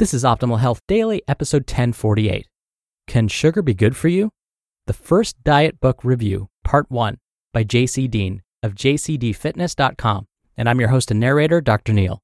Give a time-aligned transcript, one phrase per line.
[0.00, 2.48] This is Optimal Health Daily, episode 1048.
[3.06, 4.30] Can sugar be good for you?
[4.86, 7.18] The First Diet Book Review, Part 1,
[7.52, 10.26] by JC Deen of jcdfitness.com.
[10.56, 11.92] And I'm your host and narrator, Dr.
[11.92, 12.22] Neal.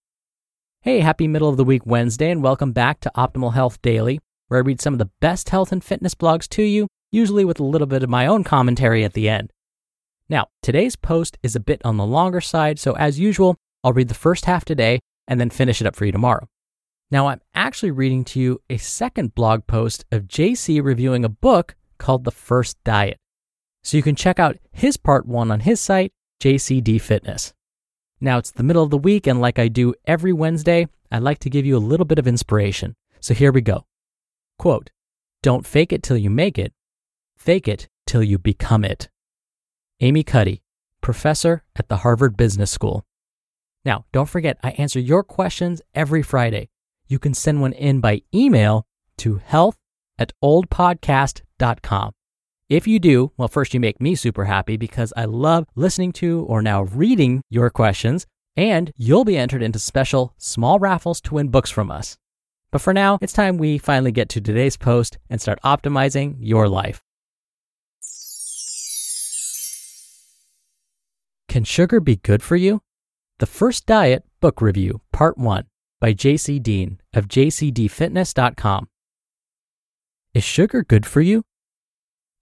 [0.81, 4.57] Hey, happy middle of the week Wednesday, and welcome back to Optimal Health Daily, where
[4.57, 7.63] I read some of the best health and fitness blogs to you, usually with a
[7.63, 9.53] little bit of my own commentary at the end.
[10.31, 14.09] Now, today's post is a bit on the longer side, so as usual, I'll read
[14.09, 16.49] the first half today and then finish it up for you tomorrow.
[17.09, 21.77] Now, I'm actually reading to you a second blog post of JC reviewing a book
[21.99, 23.19] called The First Diet.
[23.84, 26.12] So you can check out his part one on his site,
[26.43, 27.55] JCD Fitness.
[28.21, 31.39] Now, it's the middle of the week, and like I do every Wednesday, I'd like
[31.41, 32.97] to give you a little bit of inspiration.
[33.21, 33.87] So here we go.
[34.59, 34.91] Quote
[35.43, 36.73] Don't fake it till you make it,
[37.37, 39.09] fake it till you become it.
[40.00, 40.61] Amy Cuddy,
[41.03, 43.05] professor at the Harvard Business School.
[43.84, 46.69] Now, don't forget, I answer your questions every Friday
[47.09, 48.87] you can send one in by email
[49.19, 49.77] to health
[50.19, 52.12] at oldpodcast.com.
[52.69, 56.44] If you do, well, first you make me super happy because I love listening to
[56.49, 61.49] or now reading your questions, and you'll be entered into special small raffles to win
[61.49, 62.19] books from us.
[62.72, 66.69] But for now, it's time we finally get to today's post and start optimizing your
[66.69, 67.00] life.
[71.49, 72.83] Can sugar be good for you?
[73.38, 75.67] The First Diet Book Review, Part 1
[76.01, 78.89] by JC Deen of jcdfitness.com.
[80.34, 81.45] Is sugar good for you?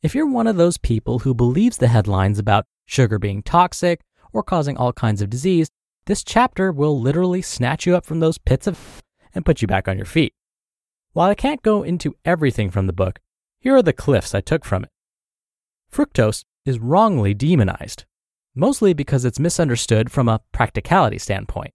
[0.03, 4.01] If you're one of those people who believes the headlines about sugar being toxic
[4.33, 5.71] or causing all kinds of disease,
[6.07, 9.03] this chapter will literally snatch you up from those pits of
[9.35, 10.35] and put you back on your feet.
[11.13, 13.21] While I can't go into everything from the book,
[13.61, 14.91] here are the cliffs I took from it.
[15.93, 18.05] Fructose is wrongly demonized,
[18.55, 21.74] mostly because it's misunderstood from a practicality standpoint.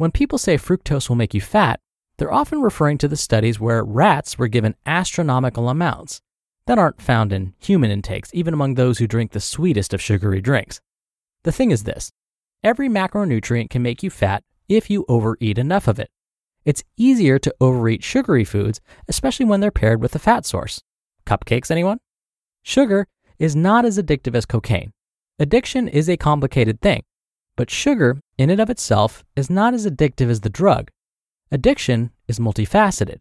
[0.00, 1.78] When people say fructose will make you fat,
[2.16, 6.22] they're often referring to the studies where rats were given astronomical amounts
[6.64, 10.40] that aren't found in human intakes, even among those who drink the sweetest of sugary
[10.40, 10.80] drinks.
[11.42, 12.12] The thing is this
[12.64, 16.08] every macronutrient can make you fat if you overeat enough of it.
[16.64, 20.82] It's easier to overeat sugary foods, especially when they're paired with a fat source.
[21.26, 21.98] Cupcakes, anyone?
[22.62, 23.06] Sugar
[23.38, 24.94] is not as addictive as cocaine.
[25.38, 27.02] Addiction is a complicated thing.
[27.60, 30.90] But sugar, in and of itself, is not as addictive as the drug.
[31.52, 33.18] Addiction is multifaceted.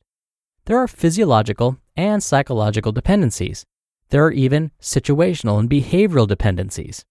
[0.63, 3.65] There are physiological and psychological dependencies.
[4.11, 7.03] There are even situational and behavioral dependencies.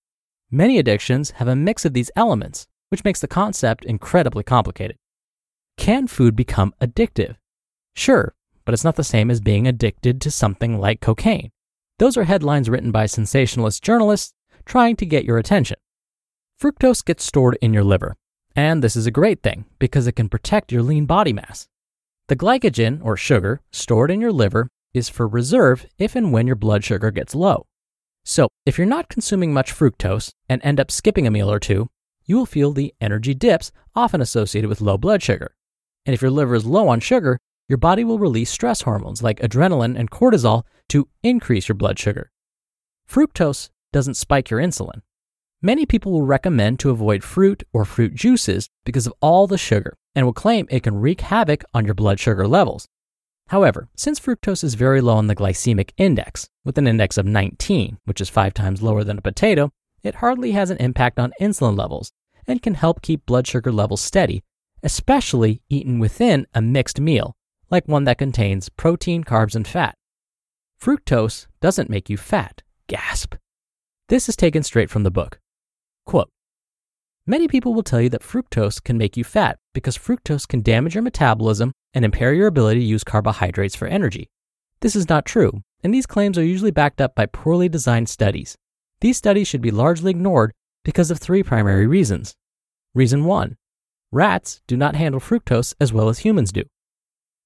[0.50, 4.96] Many addictions have a mix of these elements, which makes the concept incredibly complicated.
[5.76, 7.36] Can food become addictive?
[7.94, 11.50] Sure, but it's not the same as being addicted to something like cocaine.
[11.98, 14.32] Those are headlines written by sensationalist journalists
[14.64, 15.76] trying to get your attention.
[16.60, 18.16] Fructose gets stored in your liver,
[18.56, 21.68] and this is a great thing because it can protect your lean body mass.
[22.26, 26.56] The glycogen, or sugar, stored in your liver is for reserve if and when your
[26.56, 27.66] blood sugar gets low.
[28.24, 31.90] So, if you're not consuming much fructose and end up skipping a meal or two,
[32.24, 35.54] you will feel the energy dips often associated with low blood sugar.
[36.06, 37.38] And if your liver is low on sugar,
[37.68, 42.32] your body will release stress hormones like adrenaline and cortisol to increase your blood sugar.
[43.08, 45.02] Fructose doesn't spike your insulin,
[45.60, 49.96] Many people will recommend to avoid fruit or fruit juices because of all the sugar
[50.14, 52.86] and will claim it can wreak havoc on your blood sugar levels.
[53.48, 57.98] However, since fructose is very low on the glycemic index, with an index of 19,
[58.04, 59.72] which is five times lower than a potato,
[60.04, 62.12] it hardly has an impact on insulin levels
[62.46, 64.44] and can help keep blood sugar levels steady,
[64.84, 67.34] especially eaten within a mixed meal,
[67.68, 69.96] like one that contains protein, carbs, and fat.
[70.80, 72.62] Fructose doesn't make you fat.
[72.86, 73.34] Gasp.
[74.08, 75.40] This is taken straight from the book.
[76.08, 76.30] Quote
[77.26, 80.94] Many people will tell you that fructose can make you fat because fructose can damage
[80.94, 84.30] your metabolism and impair your ability to use carbohydrates for energy.
[84.80, 88.56] This is not true, and these claims are usually backed up by poorly designed studies.
[89.02, 92.34] These studies should be largely ignored because of three primary reasons.
[92.94, 93.58] Reason 1
[94.10, 96.62] Rats do not handle fructose as well as humans do.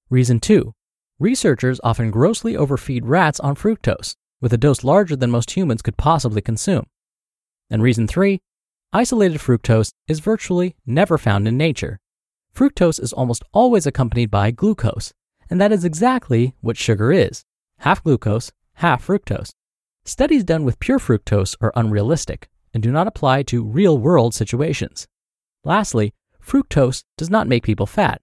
[0.08, 0.72] Reason 2
[1.18, 5.96] Researchers often grossly overfeed rats on fructose, with a dose larger than most humans could
[5.96, 6.86] possibly consume.
[7.68, 8.40] And reason 3
[8.94, 11.98] Isolated fructose is virtually never found in nature.
[12.54, 15.14] Fructose is almost always accompanied by glucose,
[15.48, 17.42] and that is exactly what sugar is
[17.78, 19.52] half glucose, half fructose.
[20.04, 25.08] Studies done with pure fructose are unrealistic and do not apply to real world situations.
[25.64, 26.12] Lastly,
[26.44, 28.20] fructose does not make people fat.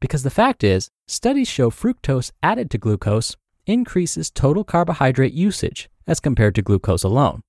[0.00, 6.20] Because the fact is, studies show fructose added to glucose increases total carbohydrate usage as
[6.20, 7.40] compared to glucose alone.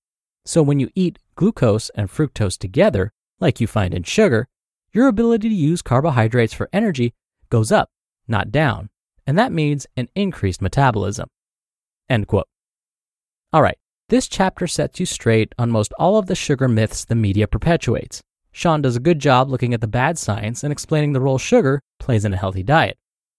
[0.45, 4.47] So when you eat glucose and fructose together, like you find in sugar,
[4.93, 7.13] your ability to use carbohydrates for energy
[7.49, 7.89] goes up,
[8.27, 8.89] not down,
[9.27, 11.27] and that means an increased metabolism.
[12.09, 12.47] End quote.
[13.51, 13.77] All right,
[14.09, 18.21] this chapter sets you straight on most all of the sugar myths the media perpetuates.
[18.51, 21.81] Sean does a good job looking at the bad science and explaining the role sugar
[21.99, 22.97] plays in a healthy diet.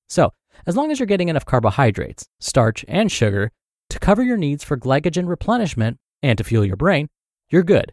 [0.08, 0.32] So,
[0.66, 3.52] as long as you're getting enough carbohydrates, starch, and sugar
[3.90, 7.08] to cover your needs for glycogen replenishment and to fuel your brain,
[7.48, 7.92] you're good.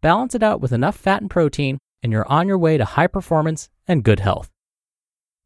[0.00, 3.06] Balance it out with enough fat and protein, and you're on your way to high
[3.06, 4.50] performance and good health.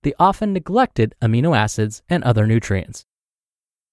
[0.02, 3.04] The often neglected amino acids and other nutrients.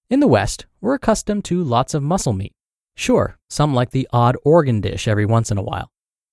[0.09, 2.51] In the West, we're accustomed to lots of muscle meat.
[2.95, 5.89] Sure, some like the odd organ dish every once in a while.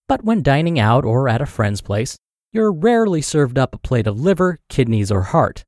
[0.09, 2.17] But when dining out or at a friend's place,
[2.52, 5.64] you're rarely served up a plate of liver, kidneys, or heart.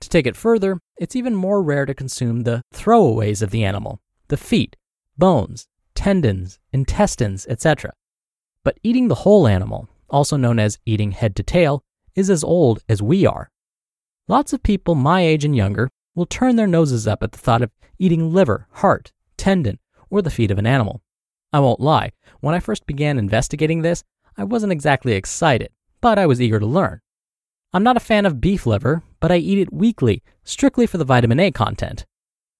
[0.00, 4.00] To take it further, it's even more rare to consume the throwaways of the animal,
[4.28, 4.76] the feet,
[5.18, 5.66] bones,
[5.96, 7.92] tendons, intestines, etc.
[8.62, 11.82] But eating the whole animal, also known as eating head to tail,
[12.14, 13.50] is as old as we are.
[14.28, 17.62] Lots of people my age and younger will turn their noses up at the thought
[17.62, 19.78] of eating liver, heart, tendon,
[20.10, 21.02] or the feet of an animal.
[21.52, 24.04] I won't lie, when I first began investigating this,
[24.36, 25.70] I wasn't exactly excited,
[26.00, 27.00] but I was eager to learn.
[27.72, 31.04] I'm not a fan of beef liver, but I eat it weekly, strictly for the
[31.04, 32.04] vitamin A content.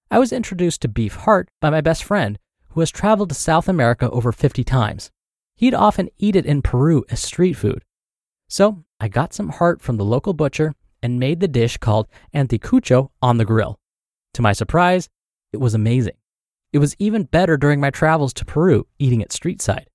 [0.09, 2.39] I was introduced to beef heart by my best friend,
[2.69, 5.11] who has traveled to South America over 50 times.
[5.55, 7.83] He'd often eat it in Peru as street food.
[8.47, 13.11] So I got some heart from the local butcher and made the dish called anticucho
[13.21, 13.79] on the grill.
[14.35, 15.09] To my surprise,
[15.51, 16.15] it was amazing.
[16.73, 19.89] It was even better during my travels to Peru, eating it street side.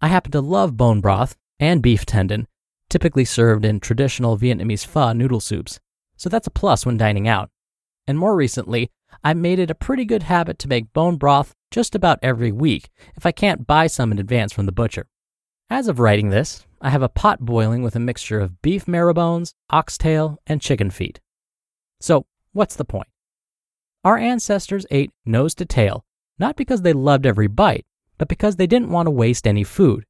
[0.00, 2.46] I happen to love bone broth and beef tendon,
[2.88, 5.78] typically served in traditional Vietnamese pho noodle soups,
[6.16, 7.50] so that's a plus when dining out.
[8.06, 8.90] And more recently,
[9.22, 12.90] I made it a pretty good habit to make bone broth just about every week
[13.16, 15.06] if I can't buy some in advance from the butcher.
[15.68, 19.14] As of writing this, I have a pot boiling with a mixture of beef marrow
[19.14, 21.20] bones, oxtail, and chicken feet.
[22.00, 23.08] So, what's the point?
[24.04, 26.04] Our ancestors ate nose to tail,
[26.38, 27.84] not because they loved every bite,
[28.18, 30.04] but because they didn't want to waste any food.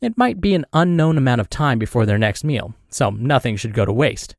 [0.00, 3.74] It might be an unknown amount of time before their next meal, so nothing should
[3.74, 4.36] go to waste.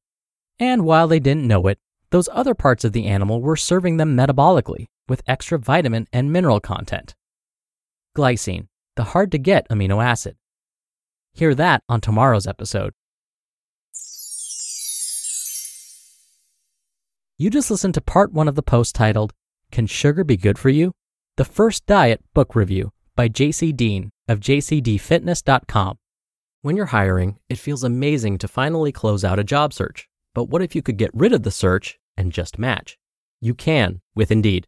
[0.59, 1.79] And while they didn't know it,
[2.11, 6.59] those other parts of the animal were serving them metabolically with extra vitamin and mineral
[6.59, 7.15] content.
[8.15, 10.35] Glycine, the hard to get amino acid.
[11.33, 12.93] Hear that on tomorrow's episode.
[17.37, 19.33] You just listened to part one of the post titled,
[19.71, 20.93] Can Sugar Be Good for You?
[21.35, 25.97] The First Diet Book Review by JC Deen of jcdfitness.com.
[26.61, 30.07] When you're hiring, it feels amazing to finally close out a job search.
[30.35, 32.97] But what if you could get rid of the search and just match?
[33.41, 34.67] You can with Indeed.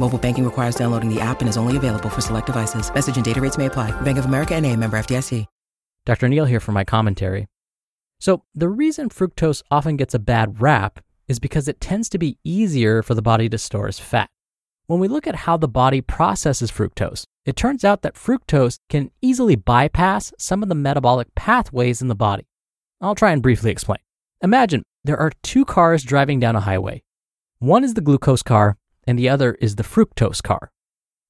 [0.00, 2.92] Mobile banking requires downloading the app and is only available for select devices.
[2.92, 3.90] Message and data rates may apply.
[4.00, 5.44] Bank of America and a member FDIC.
[6.06, 6.26] Dr.
[6.26, 7.46] Neal here for my commentary.
[8.18, 12.38] So, the reason fructose often gets a bad rap is because it tends to be
[12.42, 14.30] easier for the body to store as fat.
[14.86, 19.10] When we look at how the body processes fructose, it turns out that fructose can
[19.20, 22.46] easily bypass some of the metabolic pathways in the body.
[23.02, 24.00] I'll try and briefly explain.
[24.42, 27.02] Imagine there are two cars driving down a highway.
[27.58, 28.78] One is the glucose car,
[29.10, 30.70] and the other is the fructose car.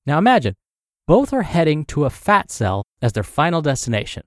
[0.05, 0.55] Now imagine
[1.07, 4.23] both are heading to a fat cell as their final destination.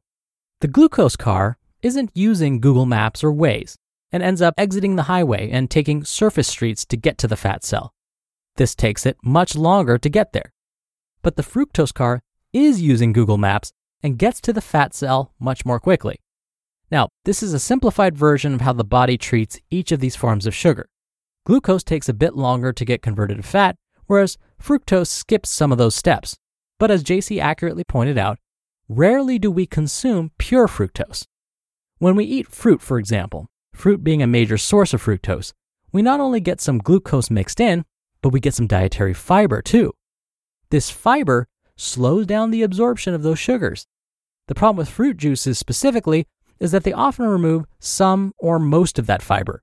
[0.60, 3.76] The glucose car isn't using Google Maps or Waze
[4.12, 7.64] and ends up exiting the highway and taking surface streets to get to the fat
[7.64, 7.94] cell.
[8.56, 10.52] This takes it much longer to get there.
[11.22, 15.64] But the fructose car is using Google Maps and gets to the fat cell much
[15.64, 16.18] more quickly.
[16.90, 20.48] Now, this is a simplified version of how the body treats each of these forms
[20.48, 20.90] of sugar.
[21.46, 25.78] Glucose takes a bit longer to get converted to fat, whereas fructose skips some of
[25.78, 26.38] those steps.
[26.80, 28.40] But as JC accurately pointed out,
[28.88, 31.26] rarely do we consume pure fructose.
[31.98, 35.52] When we eat fruit, for example, fruit being a major source of fructose,
[35.92, 37.86] we not only get some glucose mixed in,
[38.22, 39.94] but we get some dietary fiber too.
[40.70, 43.86] This fiber slows down the absorption of those sugars.
[44.48, 46.26] The problem with fruit juices specifically
[46.60, 49.63] is that they often remove some or most of that fiber.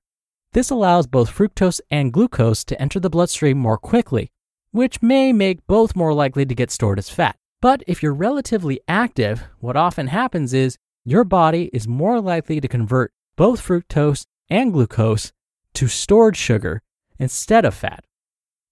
[0.53, 4.31] This allows both fructose and glucose to enter the bloodstream more quickly,
[4.71, 7.37] which may make both more likely to get stored as fat.
[7.61, 12.67] But if you're relatively active, what often happens is your body is more likely to
[12.67, 15.31] convert both fructose and glucose
[15.75, 16.81] to stored sugar
[17.17, 18.03] instead of fat.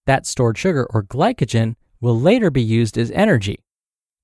[0.06, 3.64] That stored sugar or glycogen will later be used as energy.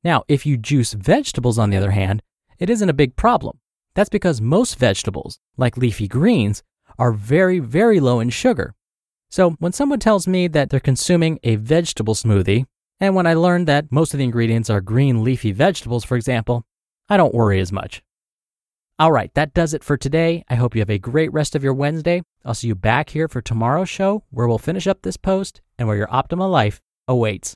[0.04, 2.22] Now, if you juice vegetables, on the other hand,
[2.58, 3.60] it isn't a big problem.
[3.94, 6.62] That's because most vegetables, like leafy greens,
[6.98, 8.74] are very, very low in sugar.
[9.30, 12.64] So when someone tells me that they're consuming a vegetable smoothie,
[13.00, 16.64] and when I learn that most of the ingredients are green leafy vegetables, for example,
[17.08, 18.02] I don't worry as much.
[18.98, 20.42] All right, that does it for today.
[20.48, 22.22] I hope you have a great rest of your Wednesday.
[22.46, 25.86] I'll see you back here for tomorrow's show where we'll finish up this post and
[25.86, 27.54] where your optimal life awaits.